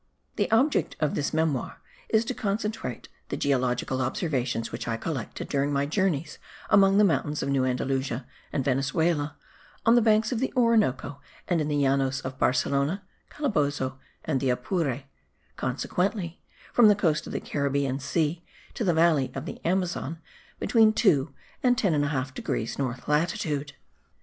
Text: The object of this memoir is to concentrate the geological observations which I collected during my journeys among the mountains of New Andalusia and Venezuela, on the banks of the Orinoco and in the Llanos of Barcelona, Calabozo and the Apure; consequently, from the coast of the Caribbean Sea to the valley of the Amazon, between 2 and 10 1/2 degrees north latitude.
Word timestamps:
The 0.35 0.49
object 0.49 0.95
of 0.99 1.13
this 1.13 1.31
memoir 1.31 1.79
is 2.09 2.25
to 2.25 2.33
concentrate 2.33 3.07
the 3.29 3.37
geological 3.37 4.01
observations 4.01 4.71
which 4.71 4.87
I 4.87 4.97
collected 4.97 5.47
during 5.47 5.71
my 5.71 5.85
journeys 5.85 6.39
among 6.71 6.97
the 6.97 7.03
mountains 7.03 7.43
of 7.43 7.49
New 7.49 7.65
Andalusia 7.65 8.25
and 8.51 8.65
Venezuela, 8.65 9.37
on 9.85 9.93
the 9.93 10.01
banks 10.01 10.31
of 10.31 10.39
the 10.39 10.51
Orinoco 10.57 11.21
and 11.47 11.61
in 11.61 11.67
the 11.67 11.75
Llanos 11.75 12.19
of 12.21 12.39
Barcelona, 12.39 13.03
Calabozo 13.29 13.99
and 14.25 14.39
the 14.39 14.49
Apure; 14.49 15.03
consequently, 15.55 16.41
from 16.73 16.87
the 16.87 16.95
coast 16.95 17.27
of 17.27 17.33
the 17.33 17.39
Caribbean 17.39 17.99
Sea 17.99 18.43
to 18.73 18.83
the 18.83 18.95
valley 18.95 19.31
of 19.35 19.45
the 19.45 19.63
Amazon, 19.63 20.19
between 20.57 20.93
2 20.93 21.31
and 21.61 21.77
10 21.77 21.93
1/2 21.93 22.33
degrees 22.33 22.79
north 22.79 23.07
latitude. 23.07 23.73